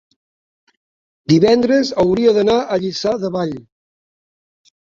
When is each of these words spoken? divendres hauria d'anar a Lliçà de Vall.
divendres 1.33 1.93
hauria 2.05 2.35
d'anar 2.39 2.57
a 2.77 2.81
Lliçà 2.85 3.15
de 3.25 3.33
Vall. 3.37 3.55